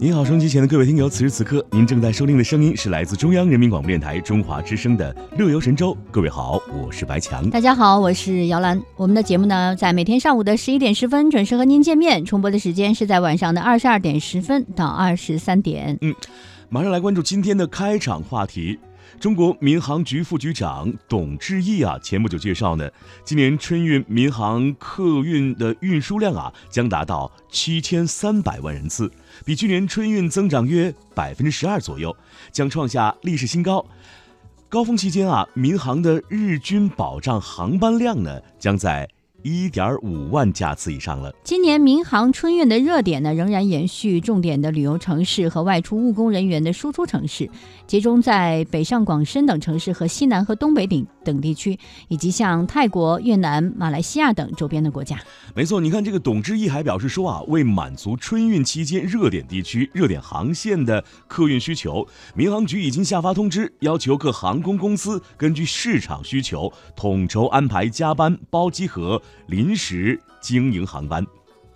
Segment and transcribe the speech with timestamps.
[0.00, 5.92] 您好，收音机前的各位听友，此时此刻您正在收听的声音是来自中央人民广播电台中华之声的《乐游神州》。
[6.12, 7.50] 各位好，我是白强。
[7.50, 8.80] 大家好，我是姚兰。
[8.94, 15.98] 我们的节目呢，在每天上午的十一点十分准时和您见面，重播的时间是在晚上的二十二点十分到二十三点。
[16.00, 16.14] 嗯，
[16.68, 18.78] 马上来关注今天的开场话题。
[19.18, 22.88] 中国民航局副局长董志毅啊，前不久介绍呢，
[23.24, 29.10] 今年春运民航客运的运输量啊，将达到七千三百万人次，
[29.44, 32.16] 比去年春运增长约百分之十二左右，
[32.52, 33.84] 将创下历史新高。
[34.68, 39.08] 高峰期间啊，民航的日均保障航班量呢，将在。
[39.42, 41.32] 一点五万架次以上了。
[41.44, 47.48] 今年民航春运的热点呢，仍然延续重点的旅游城市和外出务工人员的输出城市，
[47.86, 51.78] 集中在北上广深等城市和西南和东北等等地区，
[52.08, 55.16] 以及像泰国、越南、马来西亚等周边的国家。
[55.54, 69.22] 没错，你看这个董志毅还表示说啊，为满足春运期间热点地区、热点航线的客运需求，民航局已经下发通知，要求各航空公司根据市场需求，统筹安排加班、包机和。
[69.46, 71.26] 临时经营航班，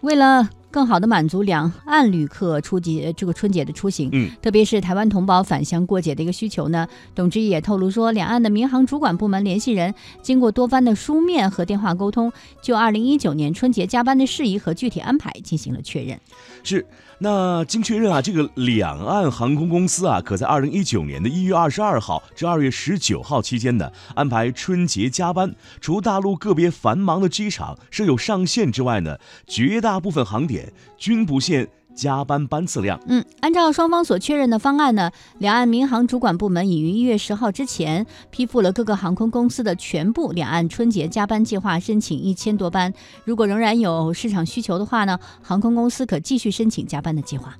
[0.00, 16.20] 为了更好的满足两岸旅客出节这个春节的出行，嗯，特别是台湾同胞返乡过节的一个需求呢，董志毅也透露说，两岸的民航主管部门联系人经过多番的书面和电话沟通，就二零一九年春节加班的事宜和具体安排进行了确认。
[16.62, 16.86] 是。
[17.20, 25.52] 那经确认啊，这个两岸航空公司啊，可在二零一九年的一月二十二号至二月十九号期间呢，安排春节加班。
[25.80, 30.57] 除大陆个别繁忙的机场设有上限之外呢，绝大部分航点
[30.96, 31.68] 均不限。
[31.94, 42.94] 加班班次量，嗯，按照双方所确认的方案呢，两岸民航主管部门已于一月十号之前批复了各个航空公司的全部两岸春节加班计划申请一千多班。
[43.24, 47.52] 如果仍然有市场需求的话呢，航空公司可继续申请加班的计划。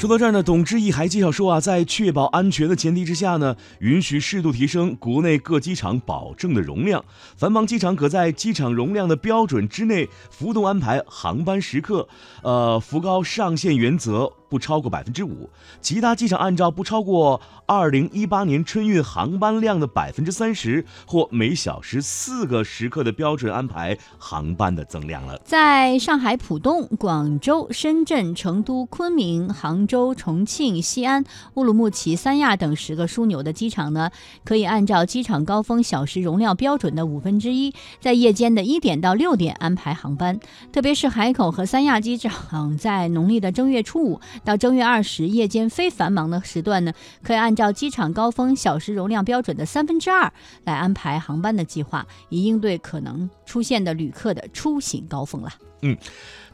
[0.00, 7.04] 说到这儿呢，董志毅还介绍说啊，在确保安全的前提之下呢，允许适度提升国内各机场保证的容量。
[7.36, 12.08] 繁忙机场可在机场容量的标准之内浮动安排航班时刻，
[12.42, 14.32] 呃，浮高上限原则。
[14.50, 15.48] 不超过百分之五，
[15.80, 25.40] 其他机场按照不超过二零一八年春运航班量的百分之三十或每小时四个时刻的标准安排航班的增量了。
[25.44, 31.24] 在上海浦东、广州、深圳、成都、昆明、杭州、重庆、西安、
[31.54, 34.12] 乌鲁木齐、三亚等十个枢纽的机场呢，
[34.44, 40.38] 可以按照机场高峰小时容量标准的五分之一，在夜间的一点到六点安排航班。
[40.70, 44.20] 特别是海口和三亚机场，在农历的正月初五。
[44.44, 46.92] 到正月二十夜间非繁忙的时段呢，
[47.24, 55.50] 可以按照机场高峰小时容量标准的三分之二来安排航班的计划，以应对可能出现的旅客的出行高峰了。
[55.82, 55.96] 嗯，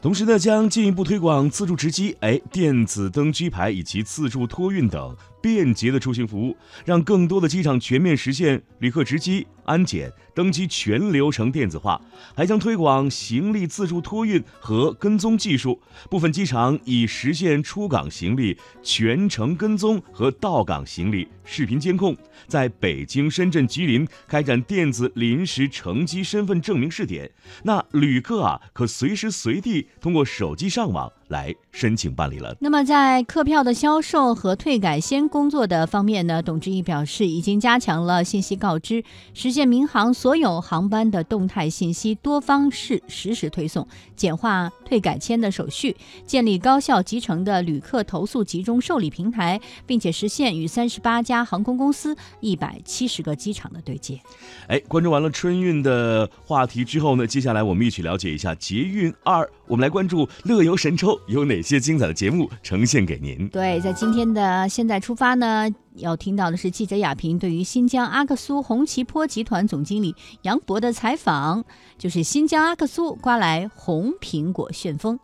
[0.01, 6.55] 同时呢，将进一步推广自助值机、哎电子登机牌以及自助托运等便捷的出行服务，
[6.85, 9.47] 让更多的机场全面实现旅客值机。
[9.67, 11.99] 安检登机全流程电子化，
[12.33, 15.77] 还将推广行李自助托运和跟踪技术。
[16.09, 22.15] 部分机场已实现出港行李全程跟踪和到港行李视频监控。
[22.47, 27.29] 在北京、深圳、吉林开展电子临时乘机身份证明试点，
[27.63, 31.11] 那旅客啊可随时随地通过手机上网。
[31.27, 32.55] 来申请办理了。
[32.59, 36.41] 那么，在客票的销售和退改签工作的方面呢？
[36.41, 45.95] 董志毅表示，已经加强了信息告知，实现民航所有航班的动态信息多方式实时推送，简化退改签的手续，
[46.25, 54.19] 建立高效集成的旅客投诉集中受理平台，并且实现与三十八家航空公司、一百七十个机场的对接。
[54.67, 59.47] 哎，关注完了春运的话题之后呢，接下来我们一起了解一下捷运二。
[59.67, 63.47] 我们来关注乐游神州有哪些精彩的节目呈现给您？
[63.49, 71.65] 对，在今天的现在出发呢，要听到的是记者亚平对于新疆阿克苏红旗坡集团总经理杨博的采访，
[71.97, 75.19] 就是新疆阿克苏刮来红苹果旋风。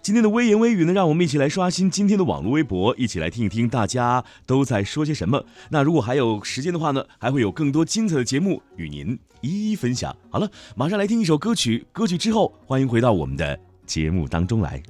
[0.00, 5.44] 今天的微言微语呢，让我们一起来刷新今天的网络微博，一起来听一听大家都在说些什么。
[5.70, 10.14] 那如果还有时间的话呢，还会有更多精彩的节目与您一一分享。
[10.30, 13.58] 好了，马上来听一首歌曲，歌曲之后欢迎回到我们的。
[13.86, 14.82] 节目当中来。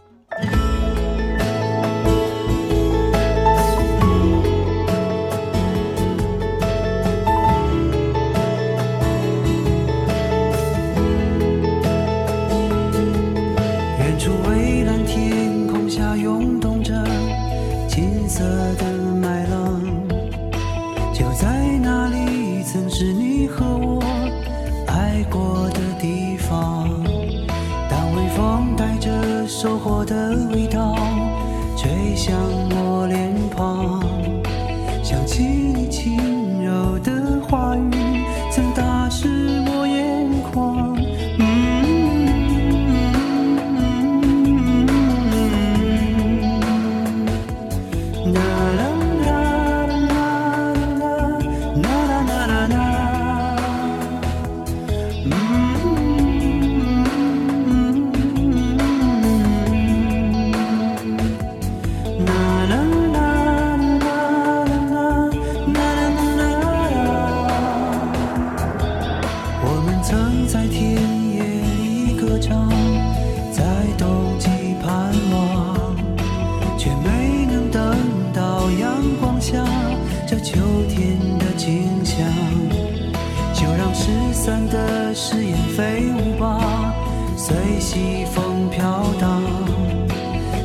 [84.86, 86.94] 的誓言飞舞吧
[87.36, 89.42] 随西风飘荡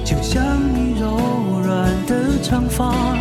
[0.03, 1.17] 就像你柔
[1.63, 3.18] 软的长发。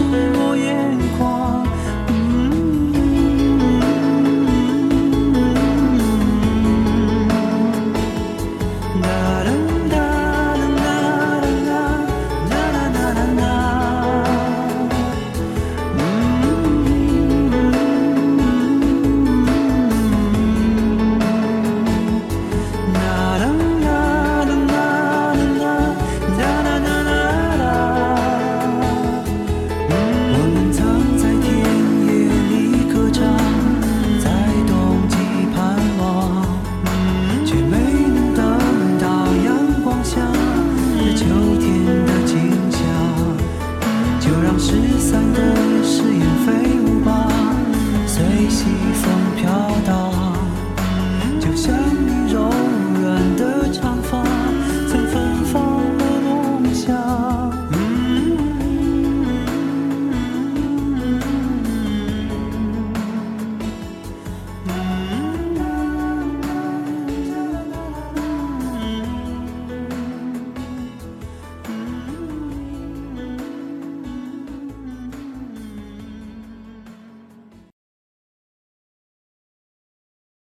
[0.00, 0.29] Thank you.